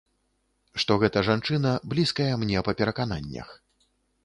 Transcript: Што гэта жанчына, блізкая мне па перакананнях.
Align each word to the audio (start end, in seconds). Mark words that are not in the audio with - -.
Што 0.83 0.95
гэта 1.03 1.23
жанчына, 1.27 1.75
блізкая 1.93 2.31
мне 2.45 2.65
па 2.69 2.77
перакананнях. 2.83 3.47